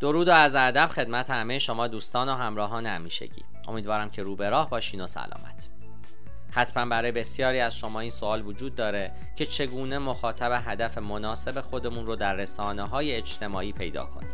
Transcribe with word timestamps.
درود 0.00 0.28
و 0.28 0.32
از 0.32 0.56
ادب 0.56 0.86
خدمت 0.86 1.30
همه 1.30 1.58
شما 1.58 1.88
دوستان 1.88 2.28
و 2.28 2.34
همراهان 2.34 2.86
همیشگی. 2.86 3.44
امیدوارم 3.68 4.10
که 4.10 4.22
رو 4.22 4.36
به 4.36 4.50
راه 4.50 4.70
باشین 4.70 5.00
و 5.00 5.06
سلامت. 5.06 5.68
حتما 6.50 6.86
برای 6.86 7.12
بسیاری 7.12 7.60
از 7.60 7.76
شما 7.76 8.00
این 8.00 8.10
سوال 8.10 8.46
وجود 8.46 8.74
داره 8.74 9.12
که 9.36 9.46
چگونه 9.46 9.98
مخاطب 9.98 10.62
هدف 10.64 10.98
مناسب 10.98 11.60
خودمون 11.60 12.06
رو 12.06 12.16
در 12.16 12.34
رسانه 12.34 12.82
های 12.82 13.12
اجتماعی 13.14 13.72
پیدا 13.72 14.04
کنیم. 14.06 14.30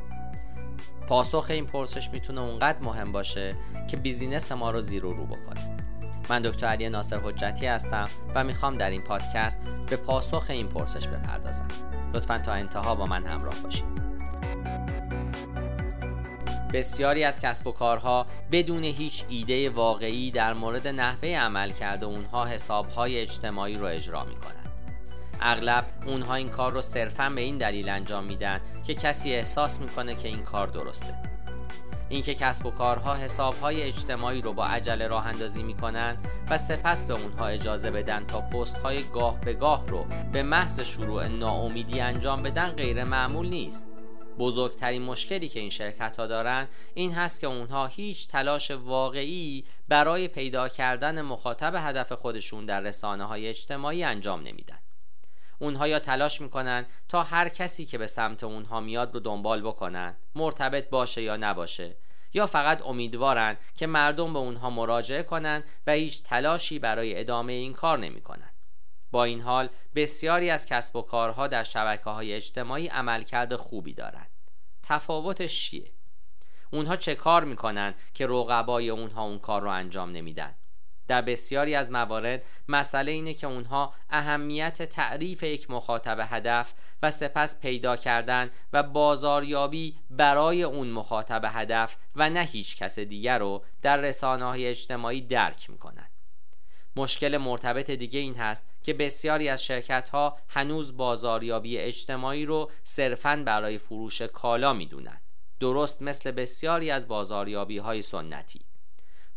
پاسخ 1.09 1.47
این 1.49 1.67
پرسش 1.67 2.11
می‌تونه 2.11 2.41
اونقدر 2.41 2.79
مهم 2.79 3.13
باشه 3.13 3.57
که 3.89 3.97
بیزینس 3.97 4.53
ما 4.53 4.71
رو 4.71 4.81
زیر 4.81 5.07
و 5.07 5.13
رو 5.13 5.27
بکنه. 5.27 5.77
من 6.31 6.43
دکتر 6.43 6.67
علی 6.67 6.89
ناصر 6.89 7.19
حجتی 7.19 7.67
هستم 7.67 8.09
و 8.35 8.45
می‌خوام 8.45 8.75
در 8.75 8.91
این 8.91 9.03
پادکست 9.03 9.59
به 9.91 9.97
پاسخ 9.97 10.47
این 10.49 10.67
پرسش 10.67 11.09
بپردازم. 11.09 11.69
لطفا 12.15 12.39
تا 12.39 12.53
انتها 12.53 12.95
با 12.95 13.07
من 13.07 13.27
همراه 13.27 13.55
باشید 13.65 14.06
بسیاری 16.73 17.25
از 17.25 17.41
کسب 17.41 17.67
و 17.67 17.73
کارها 17.73 18.27
بدون 18.53 18.85
هیچ 18.85 19.25
ایده 19.29 19.71
واقعی 19.71 20.31
در 20.31 20.53
مورد 20.53 20.89
نحوه 20.89 21.29
عمل 21.29 21.71
کرده 21.71 22.07
اونها 22.07 22.45
حسابهای 22.45 23.21
اجتماعی 23.21 23.77
رو 23.77 23.87
اجرا 23.87 24.25
می‌کنن. 24.25 24.67
اغلب 25.41 25.85
اونها 26.07 26.35
این 26.35 26.49
کار 26.49 26.73
رو 26.73 26.83
صرفا 26.83 27.31
به 27.31 27.41
این 27.41 27.59
دلیل 27.59 27.89
انجام 27.89 28.25
میدن 28.25 28.61
که 28.87 28.95
کسی 28.95 29.35
احساس 29.35 29.81
می‌کنه 29.81 30.15
که 30.15 30.29
این 30.29 30.43
کار 30.43 30.67
درسته. 30.67 31.15
اینکه 32.09 32.35
کسب 32.35 32.67
و 32.67 32.71
کارها 32.71 33.15
حسابهای 33.15 33.83
اجتماعی 33.83 34.41
رو 34.41 34.53
با 34.53 34.67
عجله 34.67 35.07
راه 35.07 35.27
اندازی 35.27 35.63
می‌کنن 35.63 36.17
و 36.51 36.59
سپس 36.59 37.05
به 37.05 37.15
اونها 37.15 37.47
اجازه 37.47 37.91
بدن 37.91 38.25
تا 38.27 38.41
پست 38.41 38.79
های 38.79 39.03
گاه 39.03 39.41
به 39.41 39.53
گاه 39.53 39.87
رو 39.87 40.07
به 40.33 40.43
محض 40.43 40.81
شروع 40.81 41.29
ناامیدی 41.29 42.01
انجام 42.01 42.43
بدن 42.43 42.69
غیر 42.69 43.05
معمول 43.05 43.49
نیست. 43.49 43.96
بزرگترین 44.39 45.03
مشکلی 45.03 45.49
که 45.49 45.61
این 45.61 45.71
شرکت 45.71 46.17
ها 46.17 46.27
دارن 46.27 46.69
این 46.95 47.13
هست 47.13 47.41
که 47.41 47.47
اونها 47.47 47.87
هیچ 47.87 48.29
تلاش 48.29 48.71
واقعی 48.71 49.65
برای 49.89 50.29
پیدا 50.29 50.69
کردن 50.69 51.23
مخاطب 51.23 51.75
هدف 51.77 52.13
خودشون 52.13 52.67
در 52.67 52.81
رسانه 52.81 53.25
های 53.25 53.49
اجتماعی 53.49 54.05
انجام 54.05 54.41
نمیدن 54.41 54.79
اونها 55.59 55.89
یا 55.89 55.99
تلاش 55.99 56.41
می‌کنن 56.41 56.87
تا 57.09 57.23
هر 57.23 57.49
کسی 57.49 57.87
که 57.87 57.99
به 57.99 58.07
سمت 58.07 58.45
اونها 58.45 58.81
میاد 58.81 59.15
رو 59.15 59.21
دنبال 59.21 59.63
بکنن 59.63 60.17
مرتبط 60.35 60.91
باشه 60.91 61.23
یا 61.23 61.37
نباشه 61.37 61.97
یا 62.35 62.47
فقط 62.47 62.87
امیدوارن 62.87 63.57
که 63.75 63.87
مردم 63.87 64.33
به 64.33 64.39
اونها 64.39 64.71
مراجعه 64.71 65.23
کنن 65.23 65.65
و 65.87 65.93
هیچ 65.93 66.23
تلاشی 66.23 66.79
برای 66.79 67.21
ادامه 67.21 67.53
این 67.53 67.73
کار 67.73 67.99
نمی‌کنن. 67.99 68.51
با 69.17 69.25
این 69.25 69.41
حال 69.41 69.69
بسیاری 69.95 70.51
از 70.51 70.67
کسب 70.67 70.97
و 70.97 71.03
کارها 71.03 71.47
در 71.47 71.65
شبکه 71.65 72.11
های 72.11 72.33
اجتماعی 72.33 72.87
عملکرد 72.87 73.57
خوبی 73.57 73.95
دارند. 73.95 74.31
تفاوتش 74.83 75.61
چیه؟ 75.61 75.93
اونها 76.71 76.97
چه 76.97 77.15
کار 77.15 77.45
می‌کنن 77.45 77.95
که 78.15 78.27
رقبای 78.27 78.91
اونها 78.91 79.25
اون 79.25 79.39
کار 79.39 79.63
رو 79.63 79.71
انجام 79.71 80.11
نمیدن؟ 80.11 80.55
در 81.09 81.23
بسیاری 81.23 81.75
از 81.75 81.91
موارد 81.91 82.43
مسئله 82.69 83.13
اینه 83.13 83.35
که 83.35 83.47
اونها 83.47 83.95
اهمیت 84.11 84.83
تعریف 84.83 85.43
یک 85.43 85.71
مخاطب 85.71 86.19
هدف 86.31 86.75
و 87.03 87.11
سپس 87.11 87.61
پیدا 87.61 87.97
کردن 87.97 88.51
و 88.73 88.83
بازاریابی 88.83 89.99
برای 90.11 90.63
اون 90.63 90.91
مخاطب 90.91 91.43
هدف 91.45 91.97
و 92.17 92.31
نه 92.31 92.41
هیچ 92.41 92.77
کس 92.77 92.99
دیگر 92.99 93.39
رو 93.39 93.65
در 93.83 93.97
رسانه 93.97 94.45
های 94.45 94.67
اجتماعی 94.67 95.21
درک 95.21 95.71
می‌کنن 95.71 96.06
مشکل 96.97 97.37
مرتبط 97.37 97.91
دیگه 97.91 98.21
این 98.21 98.35
هست 98.35 98.67
که 98.83 98.95
بسیاری 98.95 99.49
از 99.49 99.65
شرکت 99.65 100.09
ها 100.09 100.39
هنوز 100.49 100.97
بازاریابی 100.97 101.79
اجتماعی 101.79 102.45
رو 102.45 102.71
صرفاً 102.85 103.43
برای 103.47 103.79
فروش 103.79 104.23
کالا 104.23 104.73
می‌دونن 104.73 105.21
درست 105.61 106.03
مثل 106.03 106.31
بسیاری 106.31 106.91
از 106.91 107.09
بازاریابی 107.09 107.79
های 107.79 108.03
سنتی. 108.03 108.61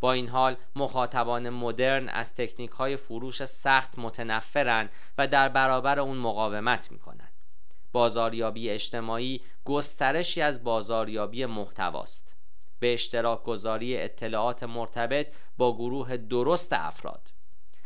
با 0.00 0.12
این 0.12 0.28
حال 0.28 0.56
مخاطبان 0.76 1.50
مدرن 1.50 2.08
از 2.08 2.34
تکنیک 2.34 2.70
های 2.70 2.96
فروش 2.96 3.44
سخت 3.44 3.98
متنفرن 3.98 4.88
و 5.18 5.26
در 5.26 5.48
برابر 5.48 6.00
اون 6.00 6.16
مقاومت 6.16 6.92
می‌کنن 6.92 7.28
بازاریابی 7.92 8.70
اجتماعی 8.70 9.40
گسترشی 9.64 10.42
از 10.42 10.64
بازاریابی 10.64 11.46
محتواست. 11.46 12.36
به 12.78 12.92
اشتراک 12.92 13.42
گذاری 13.42 13.96
اطلاعات 13.96 14.62
مرتبط 14.62 15.32
با 15.56 15.76
گروه 15.76 16.16
درست 16.16 16.72
افراد. 16.72 17.30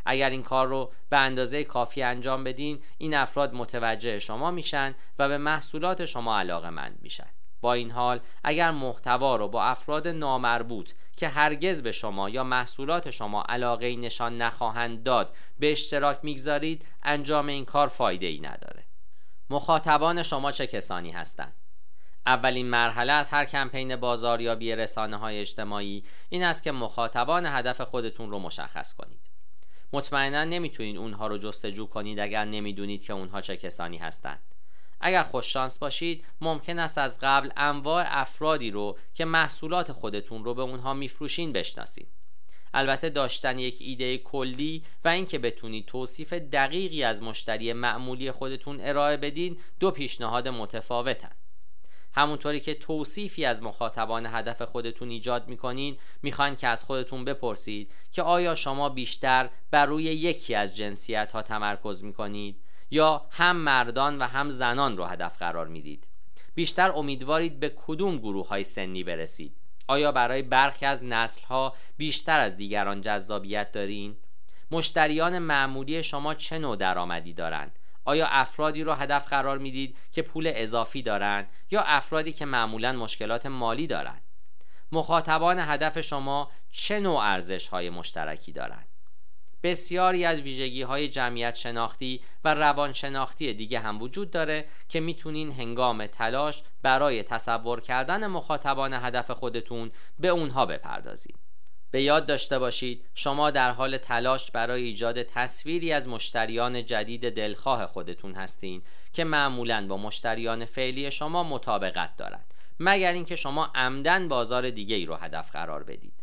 اگر 0.05 0.29
این 0.29 0.43
کار 0.43 0.67
رو 0.67 0.91
به 1.09 1.17
اندازه 1.17 1.63
کافی 1.63 2.03
انجام 2.03 2.43
بدین 2.43 2.79
این 2.97 3.13
افراد 3.13 3.53
متوجه 3.53 4.19
شما 4.19 4.51
میشن 4.51 4.95
و 5.19 5.27
به 5.27 5.37
محصولات 5.37 6.05
شما 6.05 6.39
علاقه 6.39 6.69
مند 6.69 6.99
میشن. 7.01 7.27
با 7.61 7.73
این 7.73 7.91
حال 7.91 8.19
اگر 8.43 8.71
محتوا 8.71 9.35
رو 9.35 9.47
با 9.47 9.63
افراد 9.63 10.07
نامربوط 10.07 10.91
که 11.17 11.27
هرگز 11.27 11.83
به 11.83 11.91
شما 11.91 12.29
یا 12.29 12.43
محصولات 12.43 13.09
شما 13.09 13.43
علاقه 13.49 13.95
نشان 13.95 14.41
نخواهند 14.41 15.03
داد 15.03 15.35
به 15.59 15.71
اشتراک 15.71 16.19
می‌گذارید 16.23 16.85
انجام 17.03 17.47
این 17.47 17.65
کار 17.65 17.87
فایده 17.87 18.25
ای 18.25 18.39
نداره. 18.39 18.83
مخاطبان 19.49 20.23
شما 20.23 20.51
چه 20.51 20.67
کسانی 20.67 21.11
هستند؟ 21.11 21.53
اولین 22.25 22.69
مرحله 22.69 23.13
از 23.13 23.29
هر 23.29 23.45
کمپین 23.45 23.95
بازاریابی 23.95 24.75
رسانه 24.75 25.17
های 25.17 25.39
اجتماعی 25.39 26.03
این 26.29 26.43
است 26.43 26.63
که 26.63 26.71
مخاطبان 26.71 27.45
هدف 27.45 27.81
خودتون 27.81 28.31
رو 28.31 28.39
مشخص 28.39 28.93
کنید. 28.93 29.34
مطمئنا 29.95 30.43
نمی‌تونید 30.43 30.97
اونها 30.97 31.27
رو 31.27 31.37
جستجو 31.37 31.85
کنید 31.85 32.19
اگر 32.19 32.45
نمی‌دونید 32.45 33.03
که 33.03 33.13
اونها 33.13 33.41
چه 33.41 33.57
کسانی 33.57 33.97
هستند. 33.97 34.39
اگر 34.99 35.23
خوششانس 35.23 35.79
باشید 35.79 36.25
ممکن 36.41 36.79
است 36.79 36.97
از 36.97 37.19
قبل 37.21 37.49
انواع 37.57 38.05
افرادی 38.07 38.71
رو 38.71 38.97
که 39.13 39.25
محصولات 39.25 39.91
خودتون 39.91 40.43
رو 40.43 40.53
به 40.53 40.61
اونها 40.61 40.93
میفروشین 40.93 41.53
بشناسید. 41.53 42.07
البته 42.73 43.09
داشتن 43.09 43.59
یک 43.59 43.77
ایده 43.79 44.17
کلی 44.17 44.83
و 45.05 45.07
اینکه 45.07 45.39
بتونید 45.39 45.85
توصیف 45.85 46.33
دقیقی 46.33 47.03
از 47.03 47.23
مشتری 47.23 47.73
معمولی 47.73 48.31
خودتون 48.31 48.81
ارائه 48.81 49.17
بدین 49.17 49.57
دو 49.79 49.91
پیشنهاد 49.91 50.47
متفاوتن. 50.47 51.31
همونطوری 52.15 52.59
که 52.59 52.73
توصیفی 52.73 53.45
از 53.45 53.63
مخاطبان 53.63 54.25
هدف 54.25 54.61
خودتون 54.61 55.09
ایجاد 55.09 55.47
می‌کنین 55.47 55.97
می‌خواین 56.21 56.55
که 56.55 56.67
از 56.67 56.83
خودتون 56.83 57.25
بپرسید 57.25 57.91
که 58.11 58.21
آیا 58.21 58.55
شما 58.55 58.89
بیشتر 58.89 59.49
بر 59.71 59.85
روی 59.85 60.03
یکی 60.03 60.55
از 60.55 60.75
جنسیت 60.75 61.31
ها 61.31 61.41
تمرکز 61.41 62.03
می‌کنید 62.03 62.61
یا 62.91 63.25
هم 63.29 63.55
مردان 63.55 64.17
و 64.17 64.23
هم 64.23 64.49
زنان 64.49 64.97
رو 64.97 65.05
هدف 65.05 65.37
قرار 65.37 65.67
می‌دید؟ 65.67 66.07
بیشتر 66.55 66.91
امیدوارید 66.91 67.59
به 67.59 67.73
کدوم 67.85 68.17
گروه 68.17 68.47
های 68.47 68.63
سنی 68.63 69.03
برسید؟ 69.03 69.55
آیا 69.87 70.11
برای 70.11 70.41
برخی 70.41 70.85
از 70.85 71.03
نسل 71.03 71.45
ها 71.45 71.73
بیشتر 71.97 72.39
از 72.39 72.57
دیگران 72.57 73.01
جذابیت 73.01 73.71
دارین؟ 73.71 74.15
مشتریان 74.71 75.39
معمولی 75.39 76.03
شما 76.03 76.33
چه 76.33 76.59
نوع 76.59 76.75
درآمدی 76.75 77.33
دارند؟ 77.33 77.79
آیا 78.05 78.27
افرادی 78.27 78.83
رو 78.83 78.93
هدف 78.93 79.27
قرار 79.27 79.57
می‌دید 79.57 79.97
که 80.11 80.21
پول 80.21 80.51
اضافی 80.55 81.01
دارند 81.01 81.49
یا 81.71 81.81
افرادی 81.81 82.33
که 82.33 82.45
معمولا 82.45 82.93
مشکلات 82.93 83.45
مالی 83.45 83.87
دارند 83.87 84.21
مخاطبان 84.91 85.59
هدف 85.59 86.01
شما 86.01 86.51
چه 86.71 86.99
نوع 86.99 87.19
ارزش 87.19 87.67
های 87.67 87.89
مشترکی 87.89 88.51
دارند 88.51 88.87
بسیاری 89.63 90.25
از 90.25 90.41
ویژگی 90.41 90.81
های 90.81 91.09
جمعیت 91.09 91.55
شناختی 91.55 92.21
و 92.43 92.53
روان 92.53 92.93
شناختی 92.93 93.53
دیگه 93.53 93.79
هم 93.79 94.01
وجود 94.01 94.31
داره 94.31 94.65
که 94.89 94.99
می‌تونین 94.99 95.51
هنگام 95.51 96.07
تلاش 96.07 96.63
برای 96.81 97.23
تصور 97.23 97.81
کردن 97.81 98.27
مخاطبان 98.27 98.93
هدف 98.93 99.31
خودتون 99.31 99.91
به 100.19 100.27
اونها 100.27 100.65
بپردازید. 100.65 101.44
به 101.95 102.01
یاد 102.01 102.25
داشته 102.25 102.59
باشید 102.59 103.05
شما 103.13 103.51
در 103.51 103.71
حال 103.71 103.97
تلاش 103.97 104.51
برای 104.51 104.83
ایجاد 104.83 105.23
تصویری 105.23 105.91
از 105.91 106.07
مشتریان 106.07 106.85
جدید 106.85 107.29
دلخواه 107.29 107.85
خودتون 107.85 108.35
هستین 108.35 108.81
که 109.13 109.23
معمولا 109.23 109.87
با 109.87 109.97
مشتریان 109.97 110.65
فعلی 110.65 111.11
شما 111.11 111.43
مطابقت 111.43 112.17
دارد 112.17 112.53
مگر 112.79 113.13
اینکه 113.13 113.35
شما 113.35 113.71
عمدن 113.75 114.27
بازار 114.27 114.69
دیگه 114.69 114.95
ای 114.95 115.05
رو 115.05 115.15
هدف 115.15 115.51
قرار 115.51 115.83
بدید. 115.83 116.13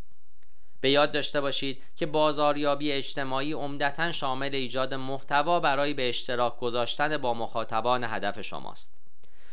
به 0.80 0.90
یاد 0.90 1.12
داشته 1.12 1.40
باشید 1.40 1.82
که 1.96 2.06
بازاریابی 2.06 2.92
اجتماعی 2.92 3.52
عمدتا 3.52 4.12
شامل 4.12 4.54
ایجاد 4.54 4.94
محتوا 4.94 5.60
برای 5.60 5.94
به 5.94 6.08
اشتراک 6.08 6.58
گذاشتن 6.58 7.16
با 7.16 7.34
مخاطبان 7.34 8.04
هدف 8.04 8.40
شماست. 8.40 8.98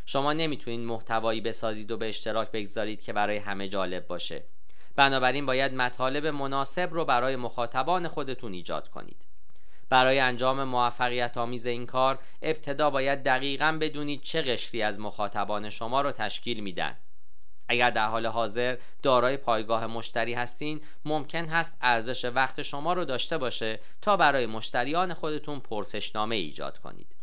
شما 0.06 0.34
نمی‌تونید 0.34 0.80
محتوایی 0.80 1.42
بسازید 1.42 1.92
و 1.92 1.98
به 1.98 2.10
اشتراک 2.10 2.52
بگذارید 2.52 3.02
که 3.02 3.14
برای 3.14 3.38
همه 3.38 3.68
جالب 3.68 4.08
باشه. 4.08 4.44
بنابراین 5.00 5.46
باید 5.46 5.74
مطالب 5.74 6.28
مناسب 6.28 6.94
رو 6.94 7.06
برای 7.06 7.36
مخاطبان 7.36 8.08
خودتون 8.08 8.54
ایجاد 8.54 8.88
کنید. 8.88 9.26
برای 9.90 10.20
انجام 10.20 10.64
موفقیت 10.64 11.38
آمیز 11.38 11.66
این 11.66 11.86
کار 11.86 12.20
ابتدا 12.42 12.90
باید 12.90 13.24
دقیقا 13.24 13.78
بدونید 13.82 14.22
چه 14.22 14.42
قشری 14.42 14.82
از 14.82 15.00
مخاطبان 15.00 15.70
شما 15.70 16.02
رو 16.02 16.12
تشکیل 16.12 16.60
میدن. 16.60 16.98
اگر 17.68 17.90
در 17.90 18.08
حال 18.08 18.26
حاضر 18.26 18.78
دارای 19.04 19.38
پایگاه 19.38 19.88
مشتری 19.88 20.34
هستین 20.34 20.82
ممکن 21.06 21.46
هست 21.46 21.78
ارزش 21.82 22.26
وقت 22.26 22.62
شما 22.62 22.94
رو 22.94 23.06
داشته 23.06 23.38
باشه 23.38 23.80
تا 24.02 24.18
برای 24.18 24.46
مشتریان 24.46 25.14
خودتون 25.14 25.60
پرسشنامه 25.60 26.36
ایجاد 26.36 26.78
کنید. 26.78 27.16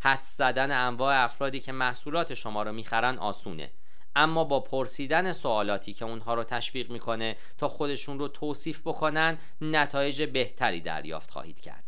حدس 0.00 0.36
زدن 0.36 0.70
انواع 0.70 1.24
افرادی 1.24 1.60
که 1.60 1.72
محصولات 1.72 2.34
شما 2.34 2.62
رو 2.62 2.72
می‌خرن 2.72 3.18
آسونه. 3.18 3.70
اما 4.16 4.44
با 4.44 4.60
پرسیدن 4.60 5.32
سوالاتی 5.32 5.92
که 5.92 6.04
اونها 6.04 6.34
رو 6.34 6.44
تشویق 6.44 6.90
می‌کنه 6.90 7.36
تا 7.58 7.68
خودشون 7.68 8.18
رو 8.18 8.28
توصیف 8.28 8.80
بکنن 8.80 9.38
نتایج 9.60 10.22
بهتری 10.22 10.80
دریافت 10.80 11.30
خواهید 11.30 11.60
کرد. 11.60 11.84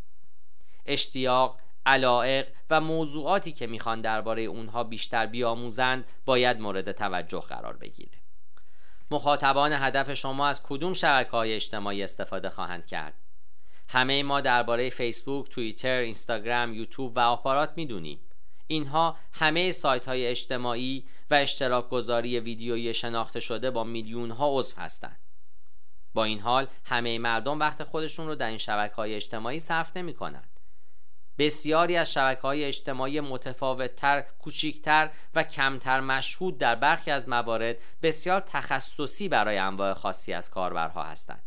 اشتیاق 0.87 1.61
علائق 1.87 2.49
و 2.71 2.81
موضوعاتی 2.81 3.53
که 3.53 3.67
می‌خوان 3.67 4.01
درباره 4.01 4.43
اونها 4.43 4.85
بیشتر 4.85 5.27
بیاموزند 5.27 6.05
باید 6.25 6.61
مورد 6.61 6.93
توجه 6.93 7.41
قرار 7.41 7.77
بگیره. 7.77 8.19
مخاطبان 9.11 9.73
هدف 9.73 10.15
شما 10.15 10.47
از 10.47 10.63
کدوم 10.63 10.93
شبکه 10.93 11.31
های 11.31 11.55
اجتماعی 11.55 12.03
استفاده 12.03 12.51
خواهند 12.51 12.87
کرد؟ 12.87 13.15
همه 13.89 14.23
ما 14.23 14.41
درباره 14.41 14.91
فیسبوک، 14.91 15.49
توییتر، 15.49 15.99
اینستاگرام، 15.99 16.75
یوتیوب 16.75 17.17
و 17.17 17.21
آپارات 17.21 17.73
می‌دونیم. 17.77 18.21
اینها 18.67 19.17
همه 19.33 19.73
سایت 19.73 20.09
های 20.09 20.27
اجتماعی 20.27 21.05
و 21.31 21.35
اشتراک 21.35 21.89
گذاری 21.89 22.41
ویدیویی 22.41 22.95
شناخته 22.95 23.41
شده 23.41 23.71
با 23.71 23.85
میلیون 23.85 24.31
ها 24.31 24.59
عضو 24.59 24.81
هستند. 24.81 25.21
با 26.15 26.25
این 26.25 26.41
حال 26.41 26.67
همه 26.85 27.19
مردم 27.19 27.61
وقت 27.61 27.85
خودشون 27.85 28.27
رو 28.27 28.35
در 28.35 28.49
این 28.49 28.59
شبکه 28.59 28.95
های 28.95 29.15
اجتماعی 29.15 29.59
صرف 29.59 29.97
نمی 29.97 30.15
کنند. 30.15 30.61
بسیاری 31.39 31.97
از 31.97 32.13
شبکه 32.13 32.41
های 32.41 32.65
اجتماعی 32.65 33.21
متفاوتتر، 33.21 34.21
کوچیکتر 34.21 35.11
و 35.35 35.43
کمتر 35.43 36.01
مشهود 36.01 36.59
در 36.59 36.75
برخی 36.75 37.11
از 37.11 37.29
موارد 37.29 37.77
بسیار 38.03 38.41
تخصصی 38.41 39.29
برای 39.29 39.59
انواع 39.59 39.95
خاصی 39.95 40.33
از 40.33 40.51
کاربرها 40.51 41.03
هستند. 41.03 41.43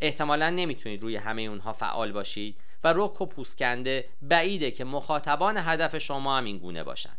احتمالا 0.00 0.50
نمی‌تونید 0.50 1.02
روی 1.02 1.16
همه 1.16 1.42
اونها 1.42 1.72
فعال 1.72 2.12
باشید 2.12 2.56
و 2.84 2.92
رک 2.96 3.20
و 3.20 3.26
پوسکنده 3.26 4.08
بعیده 4.22 4.70
که 4.70 4.84
مخاطبان 4.84 5.56
هدف 5.56 5.98
شما 5.98 6.38
هم 6.38 6.44
این 6.44 6.58
گونه 6.58 6.84
باشند. 6.84 7.18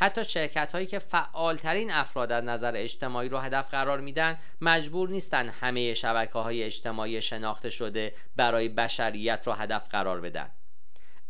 حتی 0.00 0.24
شرکت 0.24 0.72
هایی 0.72 0.86
که 0.86 0.98
فعالترین 0.98 1.90
افراد 1.90 2.32
از 2.32 2.44
نظر 2.44 2.72
اجتماعی 2.76 3.28
رو 3.28 3.38
هدف 3.38 3.70
قرار 3.70 4.00
میدن 4.00 4.38
مجبور 4.60 5.08
نیستن 5.08 5.48
همه 5.48 5.94
شبکه 5.94 6.38
های 6.38 6.62
اجتماعی 6.62 7.22
شناخته 7.22 7.70
شده 7.70 8.14
برای 8.36 8.68
بشریت 8.68 9.42
رو 9.46 9.52
هدف 9.52 9.88
قرار 9.88 10.20
بدن. 10.20 10.50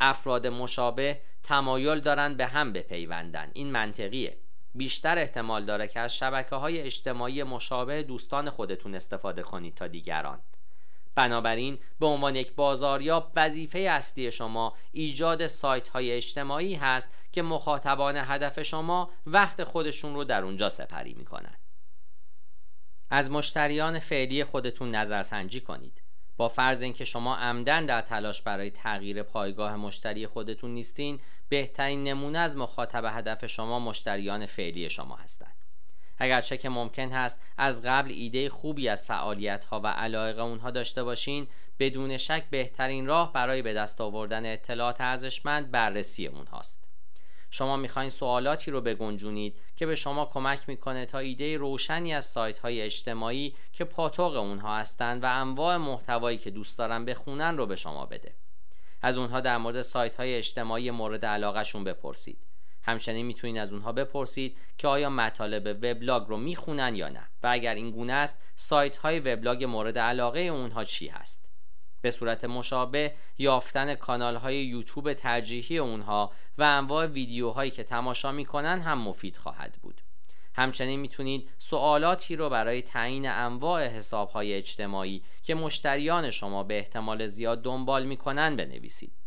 افراد 0.00 0.47
مشابه 0.47 1.21
تمایل 1.43 2.00
دارند 2.00 2.37
به 2.37 2.47
هم 2.47 2.73
بپیوندن. 2.73 3.50
این 3.53 3.71
منطقیه. 3.71 4.37
بیشتر 4.75 5.19
احتمال 5.19 5.64
داره 5.64 5.88
که 5.88 6.00
از 6.00 6.17
شبکه 6.17 6.56
های 6.56 6.81
اجتماعی 6.81 7.43
مشابه 7.43 8.03
دوستان 8.03 8.50
خودتون 8.50 8.94
استفاده 8.94 9.43
کنید 9.43 9.75
تا 9.75 9.87
دیگران. 9.87 10.41
بنابراین 11.19 11.79
به 12.00 12.06
عنوان 12.06 12.37
یک 12.37 12.55
بازاریاب 12.55 13.32
وظیفه 13.37 13.79
اصلی 13.79 14.31
شما 14.31 14.75
ایجاد 14.93 15.47
سایت 15.47 15.88
های 15.88 16.12
اجتماعی 16.12 16.75
هست 16.75 17.15
که 17.32 17.43
مخاطبان 17.43 18.17
هدف 18.17 18.62
شما 18.62 19.11
وقت 19.26 19.65
خودشون 19.65 20.15
رو 20.15 20.25
در 20.25 20.43
اونجا 20.43 20.69
سپری 20.69 21.15
می 21.15 21.25
کنند. 21.25 21.59
از 23.11 23.31
مشتریان 23.31 23.99
فعلی 23.99 24.44
خودتون 24.44 24.91
نظرسنجی 24.91 25.61
کنید. 25.61 26.03
با 26.37 26.49
فرض 26.49 26.82
اینکه 26.82 27.05
شما 27.05 27.37
عمدن 27.37 27.87
در 27.87 28.00
تلاش 28.00 28.43
برای 28.43 28.71
تغییر 28.71 29.23
پایگاه 29.23 29.76
مشتری 29.76 30.26
خودتون 30.26 30.71
نیستین 30.71 31.21
بهترین 31.49 32.05
نمونه 32.05 32.38
از 32.38 32.56
مخاطب 32.56 33.05
هدف 33.05 33.47
شما 33.47 33.79
مشتریان 33.79 34.47
فعلی 34.47 34.91
شما 34.91 35.17
هستند 35.17 35.57
اگرچه 36.19 36.56
که 36.56 36.69
ممکن 36.69 37.09
هست 37.09 37.43
از 37.59 37.82
قبل 37.82 38.11
ایده 38.11 38.49
خوبی 38.49 38.88
از 38.88 39.06
فعالیت 39.06 39.65
ها 39.65 39.81
و 39.81 39.87
علایق 39.87 40.38
اونها 40.38 40.70
داشته 40.70 41.05
باشین 41.05 41.49
بدون 41.79 42.17
شک 42.17 42.44
بهترین 42.50 43.06
راه 43.06 43.32
برای 43.32 43.62
به 43.62 43.75
دست 43.75 44.00
آوردن 44.00 44.53
اطلاعات 44.53 45.00
ارزشمند 45.00 45.70
بررسی 45.70 46.26
اونهاست. 46.26 46.88
شما 47.50 47.76
می‌خواین 47.76 48.11
سوالاتی 48.11 48.70
رو 48.70 48.81
بگنجونید 48.81 49.56
که 49.76 49.87
به 49.87 49.94
شما 49.94 50.25
کمک 50.25 50.69
می‌کنه 50.69 51.06
تا 51.06 51.19
ایده 51.19 51.56
روشنی 51.56 52.15
از 52.15 52.25
سایت 52.25 52.59
های 52.59 52.81
اجتماعی 52.81 53.55
که 53.73 53.85
پاتوق 53.85 54.37
اونها 54.37 54.76
هستند 54.76 55.23
و 55.23 55.26
انواع 55.26 55.76
محتوایی 55.76 56.38
که 56.38 56.50
دوست 56.50 56.79
دارن 56.79 57.05
بخونن 57.05 57.56
رو 57.56 57.67
به 57.67 57.76
شما 57.76 58.06
بده. 58.06 58.35
از 59.03 59.19
اونها 59.19 59.41
در 59.41 59.59
مورد 59.59 59.81
سایت 59.81 60.17
های 60.17 60.35
اجتماعی 60.35 60.91
مورد 60.91 61.26
علاقهشون 61.26 61.85
بپرسید. 61.85 62.48
همچنین 62.88 63.26
می‌تونید 63.26 63.58
از 63.58 63.73
اونها 63.73 63.93
بپرسید 63.93 64.56
که 64.79 64.88
آیا 64.88 65.11
مطالب 65.11 65.67
وبلاگ 65.67 66.29
رو 66.29 66.37
می‌خونن 66.37 66.94
یا 66.94 67.08
نه. 67.08 67.29
و 67.43 67.46
اگر 67.46 67.75
این 67.75 67.90
گونه 67.90 68.12
است 68.12 68.43
سایت 68.56 68.96
های 68.96 69.20
وبلاگ 69.20 69.64
مورد 69.64 69.99
علاقه 69.99 70.40
اونها 70.40 70.85
چی 70.85 71.08
هست؟ 71.08 71.50
به 72.00 72.11
صورت 72.11 72.44
مشابه 72.44 73.12
یافتن 73.38 73.94
کانال 73.94 74.37
های 74.37 74.64
یوتیوب 74.64 75.12
ترجیحی 75.12 75.79
اونها 75.79 76.32
و 76.58 76.62
انواع 76.62 77.06
ویدیوهایی 77.06 77.70
که 77.70 77.85
تماشا 77.85 78.32
می‌کنن 78.32 78.81
هم 78.81 78.99
مفید 78.99 79.37
خواهد 79.37 79.79
بود. 79.82 80.00
همچنین 80.55 81.00
می‌تونید 81.00 81.50
سوالاتی 81.58 82.37
رو 82.37 82.49
برای 82.49 82.82
تعیین 82.82 83.29
انواع 83.29 83.87
حساب 83.87 84.29
های 84.29 84.55
اجتماعی 84.55 85.23
که 85.43 85.55
مشتریان 85.55 86.31
شما 86.31 86.62
به 86.62 86.79
احتمال 86.79 87.26
زیاد 87.26 87.62
دنبال 87.62 88.05
می‌کنن 88.05 88.56
بنویسید. 88.56 89.18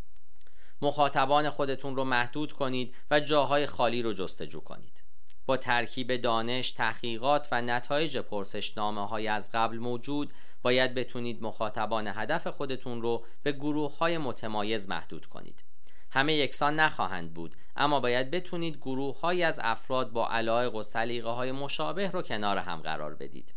مخاطبان 0.81 1.49
خودتون 1.49 1.95
رو 1.95 2.03
محدود 2.03 2.53
کنید 2.53 2.95
و 3.11 3.19
جاهای 3.19 3.65
خالی 3.65 4.01
رو 4.01 4.13
جستجو 4.13 4.59
کنید. 4.59 5.03
با 5.45 5.57
ترکیب 5.57 6.15
دانش، 6.15 6.71
تحقیقات 6.71 7.47
و 7.51 7.61
نتایج 7.61 8.17
پرسشنامه 8.17 9.07
های 9.07 9.27
از 9.27 9.49
قبل 9.53 9.77
موجود 9.77 10.33
باید 10.61 10.93
بتونید 10.93 11.43
مخاطبان 11.43 12.07
هدف 12.07 12.47
خودتون 12.47 13.01
رو 13.01 13.25
به 13.43 13.51
گروه 13.51 13.97
های 13.97 14.17
متمایز 14.17 14.89
محدود 14.89 15.25
کنید. 15.25 15.63
همه 16.11 16.33
یکسان 16.33 16.79
نخواهند 16.79 17.33
بود 17.33 17.55
اما 17.75 17.99
باید 17.99 18.31
بتونید 18.31 18.77
گروه 18.77 19.19
های 19.19 19.43
از 19.43 19.59
افراد 19.63 20.11
با 20.11 20.29
علایق 20.29 20.75
و 20.75 20.81
سلیقه 20.81 21.29
های 21.29 21.51
مشابه 21.51 22.11
رو 22.11 22.21
کنار 22.21 22.57
هم 22.57 22.79
قرار 22.81 23.15
بدید. 23.15 23.53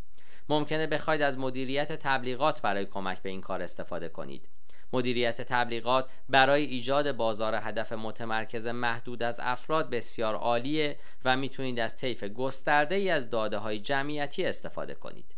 ممکنه 0.49 0.87
بخواید 0.87 1.23
از 1.23 1.39
مدیریت 1.39 1.93
تبلیغات 1.93 2.63
برای 2.63 2.87
کمک 2.87 3.23
به 3.23 3.29
این 3.29 3.41
کار 3.41 3.63
استفاده 3.63 4.09
کنید. 4.09 4.49
مدیریت 4.95 5.43
تبلیغات 5.43 6.11
برای 6.29 6.65
ایجاد 6.65 7.13
بازار 7.13 7.55
هدف 7.55 7.93
متمرکز 7.93 8.67
محدود 8.67 9.23
از 9.23 9.41
افراد 9.43 9.91
بسیار 9.91 10.35
عالیه 10.35 10.97
و 11.25 11.37
می‌تونید 11.37 11.81
از 11.81 11.97
طیف 11.97 12.25
گسترده 12.25 12.95
ای 12.95 13.11
از 13.11 13.31
داده 13.31 13.59
های 13.59 13.79
جمعیتی 13.79 14.45
استفاده 14.45 14.95
کنید. 14.95 15.35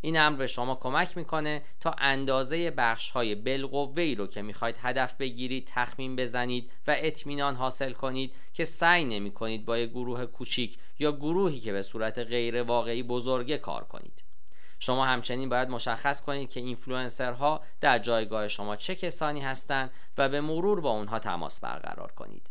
این 0.00 0.18
امر 0.18 0.36
به 0.36 0.46
شما 0.46 0.74
کمک 0.74 1.16
می‌کنه 1.16 1.62
تا 1.80 1.94
اندازه 1.98 2.70
بخش 2.70 3.10
های 3.10 3.34
بالقوه 3.34 4.02
ای 4.02 4.14
رو 4.14 4.26
که 4.26 4.42
می‌خواید 4.42 4.76
هدف 4.82 5.14
بگیرید 5.14 5.70
تخمین 5.74 6.16
بزنید 6.16 6.70
و 6.86 6.96
اطمینان 6.98 7.54
حاصل 7.54 7.92
کنید 7.92 8.34
که 8.52 8.64
سعی 8.64 9.04
نمی 9.04 9.30
کنید 9.30 9.64
با 9.64 9.78
یک 9.78 9.90
گروه 9.90 10.26
کوچیک 10.26 10.78
یا 10.98 11.12
گروهی 11.12 11.60
که 11.60 11.72
به 11.72 11.82
صورت 11.82 12.18
غیر 12.18 12.62
واقعی 12.62 13.02
بزرگه 13.02 13.58
کار 13.58 13.84
کنید. 13.84 14.27
شما 14.78 15.04
همچنین 15.04 15.48
باید 15.48 15.68
مشخص 15.68 16.20
کنید 16.20 16.50
که 16.50 16.60
اینفلوئنسرها 16.60 17.60
در 17.80 17.98
جایگاه 17.98 18.48
شما 18.48 18.76
چه 18.76 18.94
کسانی 18.94 19.40
هستند 19.40 19.90
و 20.18 20.28
به 20.28 20.40
مرور 20.40 20.80
با 20.80 20.90
اونها 20.90 21.18
تماس 21.18 21.60
برقرار 21.60 22.12
کنید. 22.12 22.50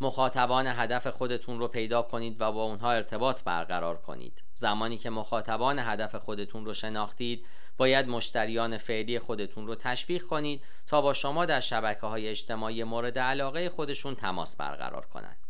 مخاطبان 0.00 0.66
هدف 0.66 1.06
خودتون 1.06 1.58
رو 1.58 1.68
پیدا 1.68 2.02
کنید 2.02 2.40
و 2.40 2.52
با 2.52 2.62
اونها 2.62 2.92
ارتباط 2.92 3.42
برقرار 3.42 3.96
کنید. 3.96 4.42
زمانی 4.54 4.98
که 4.98 5.10
مخاطبان 5.10 5.78
هدف 5.78 6.14
خودتون 6.14 6.64
رو 6.64 6.74
شناختید 6.74 7.46
باید 7.76 8.08
مشتریان 8.08 8.78
فعلی 8.78 9.18
خودتون 9.18 9.66
رو 9.66 9.74
تشویق 9.74 10.22
کنید 10.22 10.62
تا 10.86 11.00
با 11.00 11.12
شما 11.12 11.46
در 11.46 11.60
شبکه 11.60 12.06
های 12.06 12.28
اجتماعی 12.28 12.84
مورد 12.84 13.18
علاقه 13.18 13.68
خودشون 13.68 14.14
تماس 14.14 14.56
برقرار 14.56 15.06
کنند. 15.06 15.43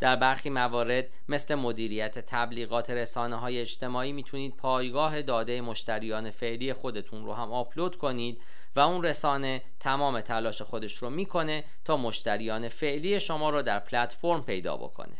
در 0.00 0.16
برخی 0.16 0.50
موارد 0.50 1.06
مثل 1.28 1.54
مدیریت 1.54 2.18
تبلیغات 2.18 2.90
رسانه 2.90 3.36
های 3.36 3.60
اجتماعی 3.60 4.12
می‌تونید 4.12 4.56
پایگاه 4.56 5.22
داده 5.22 5.60
مشتریان 5.60 6.30
فعلی 6.30 6.72
خودتون 6.72 7.24
رو 7.24 7.34
هم 7.34 7.52
آپلود 7.52 7.96
کنید 7.96 8.42
و 8.76 8.80
اون 8.80 9.04
رسانه 9.04 9.62
تمام 9.80 10.20
تلاش 10.20 10.62
خودش 10.62 10.94
رو 10.94 11.10
می‌کنه 11.10 11.64
تا 11.84 11.96
مشتریان 11.96 12.68
فعلی 12.68 13.20
شما 13.20 13.50
رو 13.50 13.62
در 13.62 13.78
پلتفرم 13.78 14.42
پیدا 14.42 14.76
بکنه. 14.76 15.16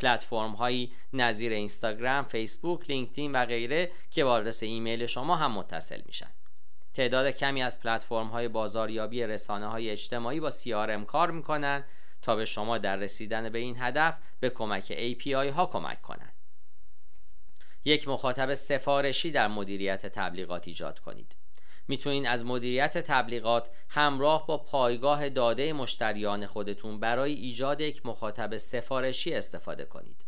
پلتفرم 0.00 0.52
هایی 0.52 0.92
نظیر 1.12 1.52
اینستاگرام، 1.52 2.24
فیسبوک، 2.24 2.90
لینکدین 2.90 3.32
و 3.32 3.46
غیره 3.46 3.90
که 4.10 4.24
آدرس 4.24 4.62
ایمیل 4.62 5.06
شما 5.06 5.36
هم 5.36 5.52
متصل 5.52 6.00
میشن. 6.06 6.30
تعداد 6.94 7.30
کمی 7.30 7.62
از 7.62 7.80
پلتفرم 7.80 8.26
های 8.26 8.48
بازاریابی 8.48 9.22
رسانه 9.22 9.66
های 9.66 9.90
اجتماعی 9.90 10.40
با 10.40 10.50
CRM 10.50 11.06
کار 11.06 11.30
می‌کنن 11.30 11.84
تا 12.22 12.36
به 12.36 12.44
شما 12.44 12.78
در 12.78 12.96
رسیدن 12.96 13.48
به 13.48 13.58
این 13.58 13.76
هدف 13.78 14.18
به 14.40 14.50
کمک 14.50 15.14
API 15.14 15.52
ها 15.52 15.66
کمک 15.66 16.02
کنند. 16.02 16.34
یک 17.84 18.08
مخاطب 18.08 18.54
سفارشی 18.54 19.30
در 19.30 19.48
مدیریت 19.48 20.06
تبلیغات 20.06 20.68
ایجاد 20.68 20.98
کنید. 20.98 21.36
می‌تونید 21.88 22.26
از 22.26 22.44
مدیریت 22.44 22.98
تبلیغات 22.98 23.70
همراه 23.88 24.46
با 24.46 24.58
پایگاه 24.58 25.28
داده 25.28 25.72
مشتریان 25.72 26.46
خودتون 26.46 27.00
برای 27.00 27.32
ایجاد 27.32 27.80
یک 27.80 28.06
مخاطب 28.06 28.56
سفارشی 28.56 29.34
استفاده 29.34 29.84
کنید. 29.84 30.24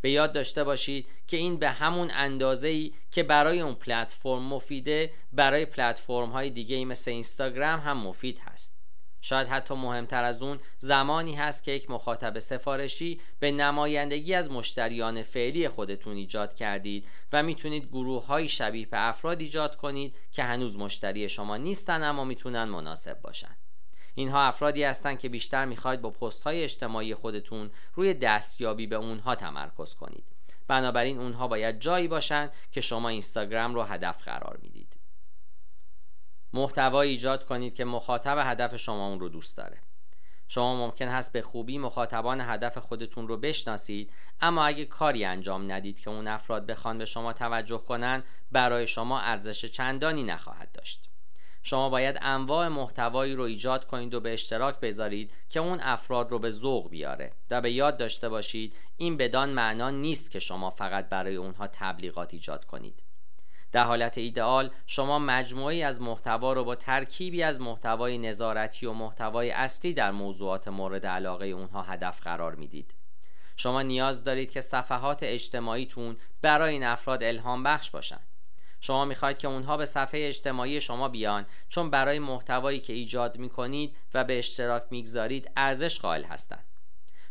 به 0.00 0.10
یاد 0.10 0.32
داشته 0.32 0.64
باشید 0.64 1.06
که 1.26 1.36
این 1.36 1.56
به 1.56 1.70
همون 1.70 2.10
اندازه 2.14 2.68
ای 2.68 2.94
که 3.10 3.22
برای 3.22 3.60
اون 3.60 3.74
پلتفرم 3.74 4.42
مفیده 4.42 5.12
برای 5.32 5.66
پلتفرم 5.66 6.30
های 6.30 6.50
دیگه 6.50 6.76
ای 6.76 6.84
مثل 6.84 7.10
اینستاگرام 7.10 7.80
هم 7.80 7.96
مفید 7.96 8.38
هست. 8.38 8.79
شاید 9.20 9.48
حتی 9.48 9.74
مهمتر 9.74 10.24
از 10.24 10.42
اون 10.42 10.60
زمانی 10.78 11.34
هست 11.34 11.64
که 11.64 11.72
یک 11.72 11.90
مخاطب 11.90 12.38
سفارشی 12.38 13.20
به 13.38 13.52
نمایندگی 13.52 14.34
از 14.34 14.50
مشتریان 14.50 15.22
فعلی 15.22 15.68
خودتون 15.68 16.16
ایجاد 16.16 16.54
کردید 16.54 17.06
و 17.32 17.42
می‌تونید 17.42 17.88
گروه 17.88 18.26
های 18.26 18.48
شبیه 18.48 18.86
به 18.86 19.08
افراد 19.08 19.40
ایجاد 19.40 19.76
کنید 19.76 20.16
که 20.32 20.42
هنوز 20.42 20.78
مشتری 20.78 21.28
شما 21.28 21.56
نیستن 21.56 22.02
اما 22.02 22.24
می‌تونن 22.24 22.64
مناسب 22.64 23.20
باشن. 23.20 23.56
اینها 24.14 24.42
افرادی 24.42 24.82
هستند 24.82 25.18
که 25.18 25.28
بیشتر 25.28 25.64
می‌خواید 25.64 26.00
با 26.00 26.10
پست 26.10 26.42
های 26.42 26.64
اجتماعی 26.64 27.14
خودتون 27.14 27.70
روی 27.94 28.14
دستیابی 28.14 28.86
به 28.86 28.96
اونها 28.96 29.34
تمرکز 29.34 29.94
کنید. 29.94 30.24
بنابراین 30.68 31.18
اونها 31.18 31.48
باید 31.48 31.80
جایی 31.80 32.08
باشن 32.08 32.50
که 32.72 32.80
شما 32.80 33.08
اینستاگرام 33.08 33.74
رو 33.74 33.82
هدف 33.82 34.22
قرار 34.22 34.58
می‌دید. 34.62 34.79
محتوا 36.52 37.00
ایجاد 37.00 37.44
کنید 37.44 37.74
که 37.74 37.84
مخاطب 37.84 38.38
هدف 38.40 38.76
شما 38.76 39.08
اون 39.08 39.20
رو 39.20 39.28
دوست 39.28 39.56
داره. 39.56 39.78
شما 40.48 40.76
ممکن 40.76 41.08
هست 41.08 41.32
به 41.32 41.42
خوبی 41.42 41.78
مخاطبان 41.78 42.40
هدف 42.40 42.78
خودتون 42.78 43.28
رو 43.28 43.36
بشناسید 43.36 44.12
اما 44.40 44.64
اگه 44.64 44.84
کاری 44.84 45.24
انجام 45.24 45.72
ندید 45.72 46.00
که 46.00 46.10
اون 46.10 46.28
افراد 46.28 46.66
بخوان 46.66 46.98
به 46.98 47.04
شما 47.04 47.32
توجه 47.32 47.78
کنن 47.78 48.22
برای 48.52 48.86
شما 48.86 49.20
ارزش 49.20 49.64
چندانی 49.64 50.22
نخواهد 50.22 50.72
داشت. 50.72 51.10
شما 51.62 51.88
باید 51.88 52.18
انواع 52.22 52.68
محتوایی 52.68 53.34
رو 53.34 53.42
ایجاد 53.42 53.86
کنید 53.86 54.14
و 54.14 54.20
به 54.20 54.32
اشتراک 54.32 54.80
بذارید 54.80 55.32
که 55.50 55.60
اون 55.60 55.80
افراد 55.80 56.30
رو 56.30 56.38
به 56.38 56.50
ذوق 56.50 56.90
بیاره 56.90 57.32
و 57.50 57.60
به 57.60 57.72
یاد 57.72 57.96
داشته 57.96 58.28
باشید 58.28 58.76
این 58.96 59.16
بدان 59.16 59.50
معنا 59.50 59.90
نیست 59.90 60.30
که 60.30 60.38
شما 60.38 60.70
فقط 60.70 61.08
برای 61.08 61.36
اونها 61.36 61.66
تبلیغات 61.66 62.34
ایجاد 62.34 62.64
کنید. 62.64 63.02
در 63.72 63.84
حالت 63.84 64.18
ایدئال 64.18 64.70
شما 64.86 65.18
مجموعی 65.18 65.82
از 65.82 66.00
محتوا 66.00 66.52
رو 66.52 66.64
با 66.64 66.74
ترکیبی 66.74 67.42
از 67.42 67.60
محتوای 67.60 68.18
نظارتی 68.18 68.86
و 68.86 68.92
محتوای 68.92 69.50
اصلی 69.50 69.94
در 69.94 70.10
موضوعات 70.10 70.68
مورد 70.68 71.06
علاقه 71.06 71.46
اونها 71.46 71.82
هدف 71.82 72.20
قرار 72.20 72.54
می‌دید. 72.54 72.94
شما 73.56 73.82
نیاز 73.82 74.24
دارید 74.24 74.50
که 74.50 74.60
صفحات 74.60 75.18
اجتماعیتون 75.22 76.16
برای 76.42 76.72
این 76.72 76.84
افراد 76.84 77.22
الهام 77.22 77.62
بخش 77.62 77.90
باشند 77.90 78.26
شما 78.80 79.04
می‌خواید 79.04 79.38
که 79.38 79.48
اونها 79.48 79.76
به 79.76 79.84
صفحه 79.84 80.28
اجتماعی 80.28 80.80
شما 80.80 81.08
بیان 81.08 81.46
چون 81.68 81.90
برای 81.90 82.18
محتوایی 82.18 82.80
که 82.80 82.92
ایجاد 82.92 83.38
می‌کنید 83.38 83.96
و 84.14 84.24
به 84.24 84.38
اشتراک 84.38 84.82
می‌گذارید 84.90 85.50
ارزش 85.56 86.00
قائل 86.00 86.24
هستند. 86.24 86.69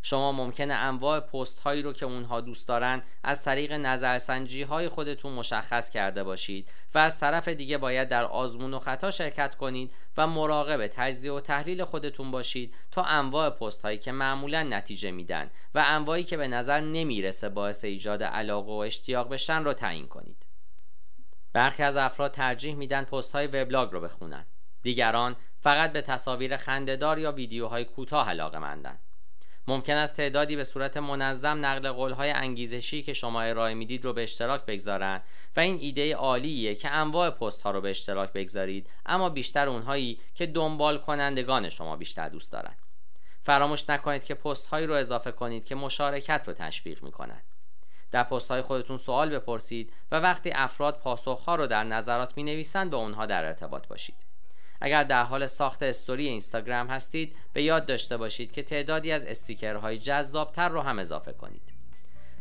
شما 0.01 0.32
ممکنه 0.32 0.74
انواع 0.74 1.20
پست 1.20 1.60
هایی 1.60 1.82
رو 1.82 1.94
که 1.94 2.06
اونها 2.06 2.41
دوست 2.41 2.68
دارن 2.68 3.03
از 3.24 3.44
طریق 3.44 3.72
نظرسنجی 3.72 4.63
های 4.63 4.89
خودتون 4.89 5.34
مشخص 5.34 5.89
کرده 5.89 6.24
باشید 6.24 6.70
و 6.96 6.98
از 6.98 7.20
طرف 7.20 7.48
دیگه 7.48 7.77
باید 7.77 8.10
در 8.10 8.24
آزمون 8.24 8.74
و 8.74 8.79
خطا 8.79 9.12
شرکت 9.12 9.56
کنید 9.56 9.91
و 10.18 10.27
مراقب 10.27 10.88
تجزیه 10.88 11.32
و 11.32 11.39
تحلیل 11.39 11.84
خودتون 11.84 12.32
باشید 12.32 12.74
تا 12.91 13.03
انواع 13.03 13.50
پست 13.50 13.82
هایی 13.82 13.98
که 13.98 14.12
معمولا 14.12 14.63
نتیجه 14.63 15.12
میدن 15.12 15.51
و 15.75 15.84
انواعی 15.88 16.24
که 16.24 16.38
به 16.38 16.48
نظر 16.48 16.79
نمی‌رسه 16.79 17.50
باعث 17.50 17.86
ایجاد 17.86 18.24
علاقه 18.24 18.72
و 18.72 18.75
اشتیاق 18.75 19.29
بشن 19.29 19.63
رو 19.63 19.74
تعیین 19.74 20.08
کنید. 20.08 20.46
برخی 21.53 21.84
از 21.84 21.98
افراد 21.98 22.32
ترجیح 22.32 22.75
میدن 22.75 23.03
پست 23.03 23.32
های 23.32 23.48
وبلاگ 23.48 23.91
رو 23.91 24.01
بخونن. 24.01 24.46
دیگران 24.82 25.36
فقط 25.62 25.91
به 25.91 26.01
تصاویر 26.01 26.58
خندهدار 26.58 27.20
یا 27.20 27.32
ویدیوهای 27.32 27.86
کوتاه 27.86 28.29
علاقه 28.29 28.60
مندن 28.60 29.00
ممکن 29.68 29.94
است 29.94 30.18
تعدادی 30.18 30.56
به 30.56 30.63
صورت 30.63 30.98
منظم 30.98 31.66
نقل 31.66 31.92
قولهای 31.92 32.32
انگیزشی 32.32 33.04
که 33.04 33.13
شما 33.13 33.42
ارائه 33.42 33.74
می‌دید 33.74 34.06
رو 34.06 34.13
به 34.13 34.24
اشتراک 34.24 34.66
بگذارن 34.66 35.22
و 35.56 35.60
این 35.60 35.78
ایده 35.80 36.16
عالیه 36.16 36.75
که 36.75 36.89
انواع 36.89 37.30
پست 37.30 37.62
ها 37.62 37.72
رو 37.72 37.82
به 37.82 37.89
اشتراک 37.89 38.34
بگذارید 38.34 38.89
اما 39.06 39.30
بیشتر 39.30 39.70
اونهایی 39.70 40.20
که 40.36 40.46
دنبال 40.46 40.98
کنندگان 40.98 41.70
شما 41.70 41.96
بیشتر 41.96 42.30
دوست 42.30 42.51
دارن. 42.51 42.75
فراموش 43.42 43.89
نکنید 43.89 44.24
که 44.24 44.34
پست 44.34 44.68
هایی 44.68 44.88
رو 44.88 44.94
اضافه 44.94 45.32
کنید 45.32 45.66
که 45.66 45.75
مشارکت 45.75 46.44
رو 46.48 46.54
تشویق 46.54 47.04
می‌کنن. 47.04 47.42
در 48.12 48.24
پست 48.24 48.51
های 48.51 48.62
خودتون 48.62 48.98
سوال 48.98 49.30
بپرسید 49.30 49.94
و 50.12 50.20
وقتی 50.20 50.51
افراد 50.51 51.00
پاسخ 51.00 51.44
ها 51.44 51.56
رو 51.56 51.68
در 51.68 51.84
نظرات 51.84 52.38
می 52.38 52.44
نویسند 52.44 52.92
با 52.92 52.98
اونها 52.98 53.25
در 53.25 53.46
ارتباط 53.46 53.88
باشید. 53.88 54.29
اگر 54.82 55.04
در 55.04 55.24
حال 55.24 55.48
ساخت 55.48 55.84
استوری 55.84 56.28
اینستاگرام 56.28 56.88
هستید 56.88 57.36
به 57.54 57.64
یاد 57.64 57.86
داشته 57.86 58.18
باشید 58.18 58.52
که 58.52 58.64
تعدادی 58.64 59.12
از 59.12 59.26
استیکرهای 59.26 59.98
جذابتر 59.98 60.70
رو 60.70 60.82
هم 60.82 61.00
اضافه 61.00 61.34
کنید. 61.34 61.74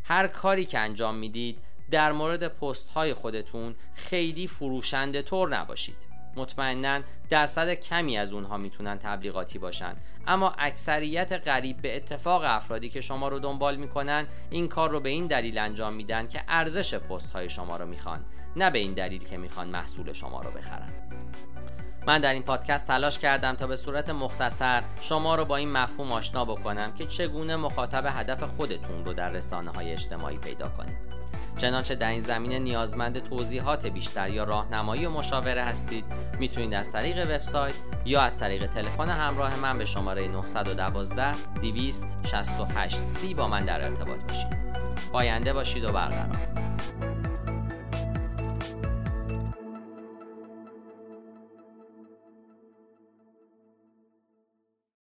هر 0.04 0.26
کاری 0.26 0.66
که 0.66 0.78
انجام 0.78 1.14
می‌دید 1.14 1.58
در 1.90 2.12
مورد 2.12 2.48
پست 2.48 2.90
های 2.90 3.14
خودتون 3.14 3.74
خیلی 3.94 4.46
فروشنده 4.46 5.22
طور 5.22 5.48
نباشید. 5.56 5.96
مطمئنا 6.36 7.00
درصد 7.30 7.74
کمی 7.74 8.18
از 8.18 8.32
اونها 8.32 8.56
می‌تونن 8.56 8.98
تبلیغاتی 8.98 9.58
باشن. 9.58 9.96
اما 10.26 10.54
اکثریت 10.58 11.32
قریب 11.32 11.82
به 11.82 11.96
اتفاق 11.96 12.42
افرادی 12.44 12.88
که 12.88 13.00
شما 13.00 13.28
رو 13.28 13.38
دنبال 13.38 13.76
می‌کنن 13.76 14.26
این 14.50 14.68
کار 14.68 14.90
رو 14.90 15.00
به 15.00 15.08
این 15.08 15.26
دلیل 15.26 15.58
انجام 15.58 15.94
میدن 15.94 16.28
که 16.28 16.44
ارزش 16.48 16.94
پست 16.94 17.32
های 17.32 17.48
شما 17.48 17.76
رو 17.76 17.86
می‌خوان 17.86 18.24
نه 18.56 18.70
به 18.70 18.78
این 18.78 18.92
دلیل 18.92 19.24
که 19.24 19.36
می‌خوان 19.36 19.68
محصول 19.68 20.12
شما 20.12 20.42
رو 20.42 20.50
بخرن. 20.50 20.92
من 22.08 22.20
در 22.20 22.32
این 22.32 22.42
پادکست 22.42 22.86
تلاش 22.86 23.18
کردم 23.18 23.54
تا 23.54 23.66
به 23.66 23.76
صورت 23.76 24.10
مختصر 24.10 24.82
شما 25.00 25.34
رو 25.34 25.44
با 25.44 25.56
این 25.56 25.72
مفهوم 25.72 26.12
آشنا 26.12 26.44
بکنم 26.44 26.92
که 26.92 27.06
چگونه 27.06 27.56
مخاطب 27.56 28.04
هدف 28.06 28.42
خودتون 28.42 29.04
رو 29.04 29.12
در 29.12 29.28
رسانه 29.28 29.70
های 29.70 29.92
اجتماعی 29.92 30.38
پیدا 30.38 30.68
کنید. 30.68 30.96
چنانچه 31.56 31.94
در 31.94 32.08
این 32.08 32.20
زمینه 32.20 32.58
نیازمند 32.58 33.18
توضیحات 33.18 33.86
بیشتر 33.86 34.30
یا 34.30 34.44
راهنمایی 34.44 35.06
و 35.06 35.10
مشاوره 35.10 35.64
هستید 35.64 36.04
می‌تونید 36.38 36.74
از 36.74 36.92
طریق 36.92 37.26
وبسایت 37.26 37.74
یا 38.04 38.20
از 38.20 38.38
طریق 38.38 38.66
تلفن 38.66 39.08
همراه 39.08 39.60
من 39.60 39.78
به 39.78 39.84
شماره 39.84 40.28
912 40.28 41.34
268 41.60 43.04
سی 43.04 43.34
با 43.34 43.48
من 43.48 43.64
در 43.64 43.88
ارتباط 43.88 44.20
باشید. 44.20 44.58
پاینده 45.12 45.52
باشید 45.52 45.84
و 45.84 45.92
برقرار. 45.92 46.47